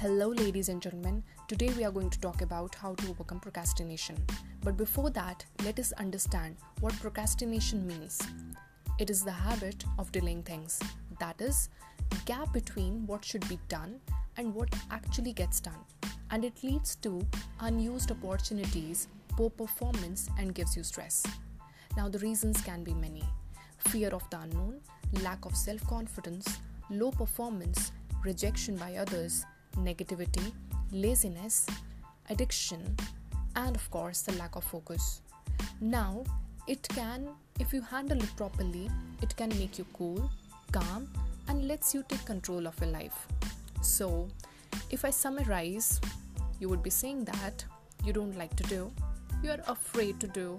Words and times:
Hello, 0.00 0.28
ladies 0.28 0.70
and 0.70 0.80
gentlemen. 0.80 1.22
Today 1.46 1.68
we 1.76 1.84
are 1.84 1.90
going 1.90 2.08
to 2.08 2.18
talk 2.20 2.40
about 2.40 2.74
how 2.74 2.94
to 2.94 3.10
overcome 3.10 3.38
procrastination. 3.38 4.16
But 4.64 4.78
before 4.78 5.10
that, 5.10 5.44
let 5.62 5.78
us 5.78 5.92
understand 5.92 6.56
what 6.80 6.98
procrastination 7.00 7.86
means. 7.86 8.18
It 8.98 9.10
is 9.10 9.22
the 9.22 9.30
habit 9.30 9.84
of 9.98 10.10
delaying 10.10 10.44
things. 10.44 10.80
That 11.18 11.38
is, 11.42 11.68
the 12.08 12.16
gap 12.24 12.50
between 12.54 13.06
what 13.06 13.22
should 13.22 13.46
be 13.46 13.58
done 13.68 14.00
and 14.38 14.54
what 14.54 14.74
actually 14.90 15.34
gets 15.34 15.60
done. 15.60 15.84
And 16.30 16.46
it 16.46 16.64
leads 16.64 16.94
to 17.02 17.20
unused 17.60 18.10
opportunities, 18.10 19.06
poor 19.28 19.50
performance, 19.50 20.30
and 20.38 20.54
gives 20.54 20.78
you 20.78 20.82
stress. 20.82 21.26
Now, 21.94 22.08
the 22.08 22.20
reasons 22.20 22.62
can 22.62 22.82
be 22.82 22.94
many 22.94 23.24
fear 23.76 24.08
of 24.08 24.24
the 24.30 24.40
unknown, 24.40 24.80
lack 25.22 25.44
of 25.44 25.54
self 25.54 25.86
confidence, 25.86 26.56
low 26.88 27.10
performance, 27.10 27.92
rejection 28.24 28.76
by 28.76 28.94
others, 28.94 29.44
negativity, 29.76 30.52
laziness, 30.92 31.66
addiction, 32.28 32.96
and 33.56 33.74
of 33.76 33.90
course, 33.90 34.22
the 34.22 34.32
lack 34.34 34.56
of 34.56 34.64
focus. 34.64 35.20
Now, 35.80 36.24
it 36.66 36.86
can, 36.88 37.28
if 37.58 37.72
you 37.72 37.80
handle 37.80 38.22
it 38.22 38.36
properly, 38.36 38.90
it 39.22 39.34
can 39.36 39.48
make 39.50 39.78
you 39.78 39.86
cool, 39.92 40.30
calm, 40.72 41.10
and 41.48 41.66
lets 41.66 41.94
you 41.94 42.04
take 42.08 42.24
control 42.24 42.66
of 42.66 42.78
your 42.80 42.90
life. 42.90 43.26
So, 43.82 44.28
if 44.90 45.04
I 45.04 45.10
summarize, 45.10 46.00
you 46.58 46.68
would 46.68 46.82
be 46.82 46.90
saying 46.90 47.24
that 47.24 47.64
you 48.04 48.12
don't 48.12 48.36
like 48.36 48.54
to 48.56 48.62
do, 48.64 48.92
you 49.42 49.50
are 49.50 49.60
afraid 49.66 50.20
to 50.20 50.28
do, 50.28 50.58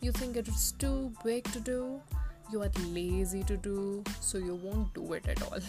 you 0.00 0.12
think 0.12 0.36
it 0.36 0.48
is 0.48 0.72
too 0.72 1.12
big 1.24 1.44
to 1.52 1.60
do, 1.60 2.00
you 2.50 2.62
are 2.62 2.70
lazy 2.88 3.42
to 3.44 3.56
do, 3.56 4.02
so 4.20 4.38
you 4.38 4.54
won't 4.54 4.92
do 4.94 5.12
it 5.12 5.28
at 5.28 5.42
all. 5.42 5.58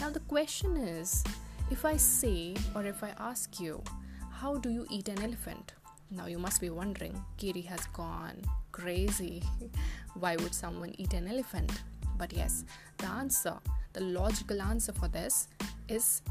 Now, 0.00 0.10
the 0.10 0.20
question 0.20 0.76
is 0.76 1.24
if 1.70 1.84
I 1.84 1.96
say 1.96 2.54
or 2.74 2.84
if 2.84 3.02
I 3.02 3.12
ask 3.18 3.60
you, 3.60 3.82
how 4.30 4.56
do 4.56 4.70
you 4.70 4.86
eat 4.90 5.08
an 5.08 5.22
elephant? 5.22 5.74
Now, 6.10 6.26
you 6.26 6.38
must 6.38 6.60
be 6.60 6.70
wondering, 6.70 7.22
Kiri 7.36 7.60
has 7.62 7.86
gone 7.88 8.42
crazy. 8.72 9.42
Why 10.14 10.36
would 10.36 10.54
someone 10.54 10.94
eat 10.96 11.12
an 11.12 11.28
elephant? 11.28 11.70
But 12.16 12.32
yes, 12.32 12.64
the 12.96 13.06
answer, 13.06 13.54
the 13.92 14.00
logical 14.00 14.62
answer 14.62 14.92
for 14.92 15.08
this 15.08 15.48
is 15.88 16.22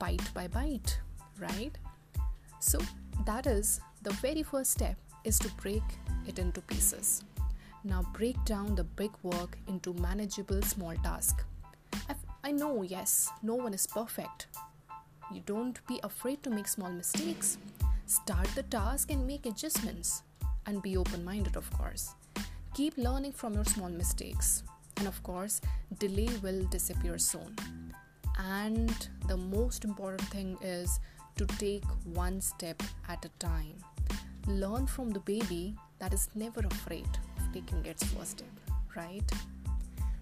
bite 0.00 0.32
by 0.32 0.48
bite, 0.48 0.98
right? 1.38 1.76
So, 2.60 2.78
that 3.26 3.46
is 3.46 3.80
the 4.02 4.12
very 4.14 4.42
first 4.42 4.70
step 4.70 4.96
is 5.24 5.38
to 5.40 5.48
break 5.54 5.82
it 6.26 6.38
into 6.38 6.60
pieces. 6.62 7.22
Now, 7.84 8.02
break 8.14 8.42
down 8.44 8.74
the 8.74 8.84
big 8.84 9.10
work 9.22 9.58
into 9.68 9.92
manageable 9.94 10.62
small 10.62 10.94
tasks. 11.02 11.44
I 12.46 12.52
know, 12.52 12.82
yes, 12.82 13.28
no 13.42 13.56
one 13.56 13.74
is 13.74 13.88
perfect. 13.88 14.46
You 15.32 15.42
don't 15.44 15.84
be 15.86 15.98
afraid 16.04 16.42
to 16.44 16.50
make 16.50 16.68
small 16.68 16.90
mistakes. 16.90 17.58
Start 18.06 18.46
the 18.54 18.62
task 18.64 19.10
and 19.10 19.26
make 19.26 19.44
adjustments. 19.46 20.22
And 20.66 20.82
be 20.82 20.96
open 20.96 21.24
minded, 21.24 21.56
of 21.56 21.70
course. 21.70 22.14
Keep 22.74 22.96
learning 22.96 23.32
from 23.32 23.54
your 23.54 23.64
small 23.64 23.88
mistakes. 23.88 24.62
And 24.98 25.08
of 25.08 25.20
course, 25.22 25.60
delay 25.98 26.28
will 26.42 26.64
disappear 26.64 27.18
soon. 27.18 27.56
And 28.38 29.08
the 29.26 29.36
most 29.36 29.84
important 29.84 30.28
thing 30.28 30.56
is 30.62 31.00
to 31.36 31.46
take 31.46 31.84
one 32.04 32.40
step 32.40 32.82
at 33.08 33.24
a 33.24 33.28
time. 33.38 33.74
Learn 34.46 34.86
from 34.86 35.10
the 35.10 35.20
baby 35.20 35.74
that 35.98 36.14
is 36.14 36.28
never 36.34 36.60
afraid 36.60 37.08
of 37.38 37.52
taking 37.52 37.84
its 37.84 38.04
first 38.04 38.38
step, 38.38 38.48
right? 38.94 39.28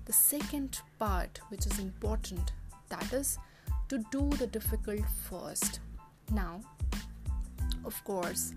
The 0.06 0.12
second 0.12 0.80
part, 0.98 1.40
which 1.48 1.66
is 1.66 1.78
important, 1.78 2.52
that 2.88 3.12
is 3.12 3.38
to 3.88 3.98
do 4.10 4.28
the 4.38 4.46
difficult 4.46 5.02
first. 5.28 5.80
Now, 6.32 6.60
of 7.84 8.02
course, 8.04 8.54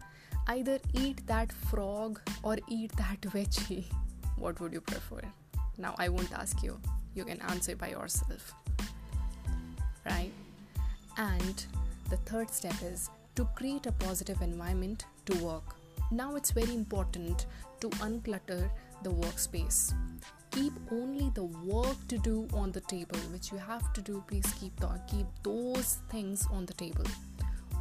either 0.47 0.79
eat 0.93 1.25
that 1.27 1.51
frog 1.51 2.21
or 2.43 2.57
eat 2.67 2.91
that 2.97 3.21
veggie. 3.35 3.85
What 4.37 4.59
would 4.59 4.73
you 4.73 4.81
prefer? 4.81 5.21
Now, 5.77 5.95
I 5.97 6.09
won't 6.09 6.31
ask 6.33 6.63
you, 6.63 6.79
you 7.13 7.25
can 7.25 7.41
answer 7.41 7.75
by 7.75 7.89
yourself. 7.89 8.53
Right? 10.05 10.31
And 11.17 11.65
the 12.09 12.17
third 12.17 12.49
step 12.51 12.75
is 12.83 13.09
to 13.35 13.45
create 13.55 13.85
a 13.85 13.91
positive 13.91 14.41
environment 14.41 15.05
to 15.25 15.37
work. 15.43 15.75
Now, 16.11 16.35
it's 16.35 16.51
very 16.51 16.73
important 16.73 17.47
to 17.81 17.89
unclutter 17.89 18.69
the 19.07 19.13
workspace. 19.13 19.93
Keep 20.51 20.73
only 20.91 21.31
the 21.33 21.45
work 21.45 21.95
to 22.09 22.17
do 22.17 22.45
on 22.53 22.73
the 22.73 22.81
table 22.81 23.19
which 23.31 23.51
you 23.53 23.57
have 23.57 23.93
to 23.93 24.01
do 24.01 24.21
please 24.27 24.49
keep 24.59 24.77
the, 24.81 24.89
keep 25.07 25.27
those 25.43 25.99
things 26.09 26.45
on 26.51 26.65
the 26.65 26.73
table. 26.73 27.05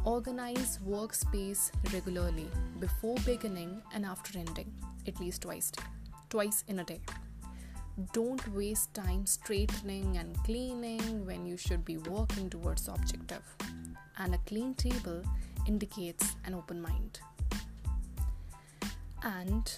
Organize 0.05 0.79
workspace 0.87 1.71
regularly 1.93 2.47
before 2.79 3.17
beginning 3.25 3.81
and 3.93 4.05
after 4.05 4.39
ending 4.39 4.71
at 5.05 5.19
least 5.19 5.41
twice 5.41 5.71
twice 6.29 6.63
in 6.69 6.79
a 6.79 6.83
day. 6.85 7.01
Don't 8.13 8.47
waste 8.55 8.93
time 8.93 9.25
straightening 9.25 10.17
and 10.17 10.37
cleaning 10.45 11.25
when 11.25 11.45
you 11.45 11.57
should 11.57 11.83
be 11.83 11.97
working 11.97 12.49
towards 12.49 12.87
objective. 12.87 13.43
And 14.17 14.33
a 14.33 14.39
clean 14.45 14.75
table 14.75 15.23
indicates 15.67 16.35
an 16.45 16.53
open 16.53 16.81
mind. 16.81 17.19
And 19.23 19.69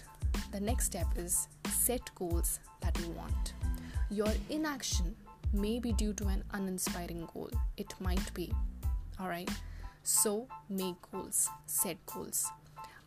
the 0.52 0.60
next 0.60 0.86
step 0.86 1.08
is 1.16 1.48
set 1.68 2.10
goals 2.16 2.60
that 2.82 2.98
you 3.00 3.10
want. 3.12 3.54
Your 4.10 4.32
inaction 4.50 5.16
may 5.54 5.80
be 5.80 5.94
due 5.94 6.14
to 6.14 6.28
an 6.28 6.44
uninspiring 6.54 7.28
goal. 7.34 7.50
It 7.78 7.94
might 8.00 8.34
be. 8.34 8.52
Alright? 9.20 9.50
So 10.04 10.48
make 10.70 10.96
goals, 11.12 11.50
set 11.66 11.98
goals. 12.06 12.48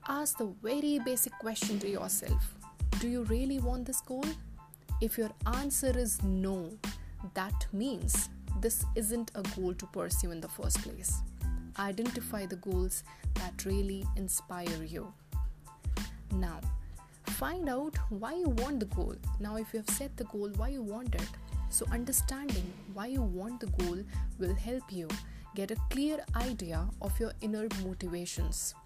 Ask 0.09 0.38
the 0.38 0.53
very 0.62 0.98
basic 1.04 1.32
question 1.38 1.78
to 1.81 1.88
yourself 1.88 2.54
Do 3.00 3.09
you 3.09 3.22
really 3.25 3.59
want 3.59 3.87
this 3.87 4.00
goal? 4.00 4.25
If 5.00 5.19
your 5.19 5.31
answer 5.47 5.97
is 5.97 6.22
no, 6.22 6.71
that 7.34 7.66
means 7.72 8.28
this 8.60 8.84
isn't 8.94 9.32
a 9.34 9.42
goal 9.42 9.75
to 9.75 9.87
pursue 9.87 10.31
in 10.31 10.41
the 10.41 10.48
first 10.48 10.82
place. 10.82 11.21
Identify 11.78 12.47
the 12.47 12.56
goals 12.56 13.03
that 13.34 13.65
really 13.65 14.04
inspire 14.16 14.84
you. 14.84 15.12
Now, 16.34 16.60
find 17.42 17.69
out 17.69 17.97
why 18.10 18.32
you 18.34 18.48
want 18.50 18.78
the 18.78 18.86
goal. 18.94 19.16
Now, 19.41 19.56
if 19.56 19.72
you 19.72 19.80
have 19.80 19.91
set 19.91 20.16
the 20.16 20.22
goal, 20.32 20.48
why 20.58 20.69
you 20.69 20.80
want 20.80 21.12
it. 21.16 21.28
So, 21.70 21.84
understanding 21.91 22.72
why 22.94 23.06
you 23.06 23.20
want 23.20 23.58
the 23.58 23.66
goal 23.78 23.98
will 24.38 24.54
help 24.54 24.84
you 24.92 25.08
get 25.56 25.72
a 25.72 25.76
clear 25.91 26.25
idea 26.36 26.86
of 27.00 27.19
your 27.19 27.32
inner 27.41 27.66
motivations. 27.84 28.76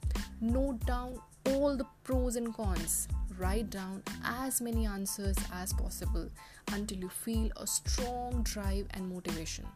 Note 0.40 0.80
down 0.86 1.20
all 1.50 1.76
the 1.76 1.84
pros 2.02 2.36
and 2.36 2.54
cons. 2.54 3.08
Write 3.38 3.68
down 3.68 4.02
as 4.24 4.62
many 4.62 4.86
answers 4.86 5.36
as 5.52 5.74
possible 5.74 6.26
until 6.72 6.96
you 6.96 7.10
feel 7.10 7.50
a 7.58 7.66
strong 7.66 8.42
drive 8.42 8.86
and 8.92 9.06
motivation. 9.06 9.66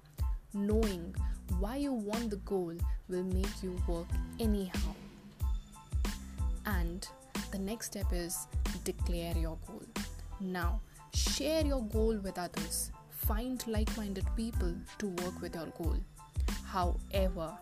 Knowing 0.55 1.15
why 1.59 1.77
you 1.77 1.93
want 1.93 2.31
the 2.31 2.43
goal 2.55 2.73
will 3.11 3.25
make 3.25 3.63
you 3.63 3.77
work 3.87 4.07
anyhow. 4.39 4.95
And 6.65 7.07
the 7.51 7.59
next 7.59 7.87
step 7.87 8.07
is 8.13 8.47
declare 8.85 9.37
your 9.37 9.59
goal. 9.67 9.83
Now, 10.41 10.81
share 11.15 11.65
your 11.65 11.83
goal 11.83 12.19
with 12.19 12.39
others. 12.39 12.93
Find 13.11 13.65
like 13.67 13.95
minded 13.97 14.27
people 14.37 14.75
to 14.99 15.09
work 15.09 15.41
with 15.41 15.55
your 15.55 15.67
goal. 15.67 15.97
However, 16.65 17.53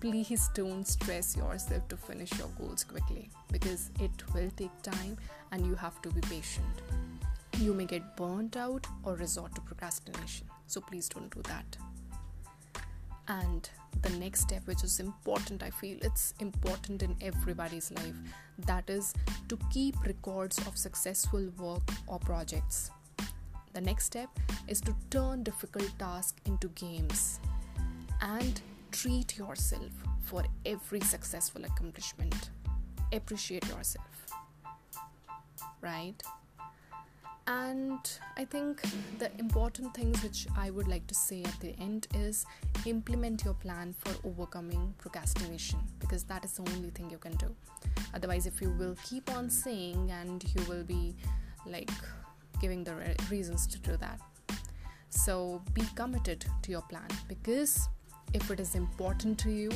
please 0.00 0.48
don't 0.54 0.86
stress 0.86 1.36
yourself 1.36 1.86
to 1.88 1.96
finish 1.96 2.32
your 2.38 2.48
goals 2.58 2.84
quickly 2.84 3.30
because 3.50 3.90
it 4.00 4.10
will 4.34 4.50
take 4.56 4.82
time 4.82 5.16
and 5.52 5.66
you 5.66 5.74
have 5.74 6.00
to 6.02 6.10
be 6.10 6.20
patient. 6.22 6.82
You 7.58 7.74
may 7.74 7.84
get 7.84 8.16
burnt 8.16 8.56
out 8.56 8.86
or 9.04 9.14
resort 9.14 9.54
to 9.54 9.60
procrastination. 9.60 10.48
So 10.66 10.80
please 10.80 11.08
don't 11.08 11.32
do 11.32 11.42
that. 11.42 11.76
Next 14.32 14.44
step, 14.44 14.66
which 14.66 14.82
is 14.82 14.98
important, 14.98 15.62
I 15.62 15.68
feel 15.68 15.98
it's 16.00 16.32
important 16.40 17.02
in 17.02 17.14
everybody's 17.20 17.90
life, 17.92 18.16
that 18.64 18.88
is 18.88 19.12
to 19.50 19.58
keep 19.70 19.94
records 20.06 20.56
of 20.66 20.78
successful 20.78 21.50
work 21.58 21.82
or 22.06 22.18
projects. 22.18 22.90
The 23.74 23.82
next 23.82 24.06
step 24.06 24.30
is 24.68 24.80
to 24.80 24.94
turn 25.10 25.42
difficult 25.42 25.90
tasks 25.98 26.40
into 26.46 26.68
games 26.68 27.40
and 28.22 28.58
treat 28.90 29.36
yourself 29.36 29.92
for 30.22 30.44
every 30.64 31.00
successful 31.00 31.66
accomplishment. 31.66 32.48
Appreciate 33.12 33.68
yourself. 33.68 34.28
Right? 35.82 36.22
And 37.60 38.10
I 38.36 38.44
think 38.44 38.80
the 39.18 39.30
important 39.38 39.94
things 39.94 40.22
which 40.22 40.46
I 40.56 40.70
would 40.70 40.88
like 40.88 41.06
to 41.08 41.14
say 41.14 41.42
at 41.42 41.58
the 41.60 41.74
end 41.78 42.06
is 42.14 42.46
implement 42.86 43.44
your 43.44 43.54
plan 43.54 43.94
for 43.98 44.12
overcoming 44.26 44.94
procrastination 44.98 45.80
because 45.98 46.24
that 46.24 46.44
is 46.44 46.52
the 46.52 46.62
only 46.72 46.90
thing 46.90 47.10
you 47.10 47.18
can 47.18 47.34
do. 47.36 47.54
Otherwise, 48.14 48.46
if 48.46 48.62
you 48.62 48.70
will 48.78 48.96
keep 49.04 49.30
on 49.30 49.50
saying 49.50 50.10
and 50.10 50.44
you 50.54 50.64
will 50.68 50.84
be 50.84 51.14
like 51.66 51.90
giving 52.60 52.84
the 52.84 52.94
re- 52.94 53.16
reasons 53.30 53.66
to 53.66 53.78
do 53.78 53.96
that. 53.98 54.18
So 55.10 55.60
be 55.74 55.84
committed 55.94 56.46
to 56.62 56.70
your 56.70 56.82
plan 56.82 57.08
because 57.28 57.88
If 58.34 58.50
it 58.50 58.60
is 58.60 58.74
important 58.74 59.38
to 59.40 59.50
you, 59.50 59.70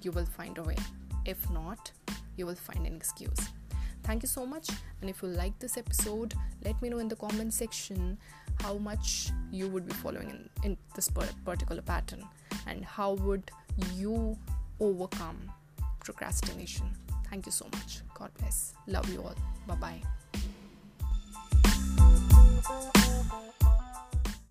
you 0.00 0.12
will 0.12 0.24
find 0.24 0.56
a 0.56 0.62
way. 0.62 0.76
If 1.26 1.50
not, 1.50 1.92
you 2.36 2.46
will 2.46 2.54
find 2.54 2.86
an 2.86 2.96
excuse. 2.96 3.38
Thank 4.08 4.22
you 4.22 4.28
so 4.28 4.46
much. 4.46 4.70
And 5.02 5.10
if 5.10 5.20
you 5.20 5.28
like 5.28 5.58
this 5.58 5.76
episode, 5.76 6.32
let 6.64 6.80
me 6.80 6.88
know 6.88 6.98
in 6.98 7.08
the 7.08 7.16
comment 7.16 7.52
section 7.52 8.16
how 8.62 8.78
much 8.78 9.28
you 9.52 9.68
would 9.68 9.86
be 9.86 9.92
following 9.92 10.30
in, 10.30 10.48
in 10.64 10.78
this 10.94 11.10
particular 11.44 11.82
pattern 11.82 12.24
and 12.66 12.86
how 12.86 13.12
would 13.26 13.50
you 13.94 14.38
overcome 14.80 15.52
procrastination. 16.00 16.90
Thank 17.28 17.44
you 17.44 17.52
so 17.52 17.66
much. 17.66 18.00
God 18.14 18.30
bless. 18.38 18.72
Love 18.86 19.12
you 19.12 19.22
all. 19.22 19.34
Bye 19.66 19.74
bye. 19.74 20.02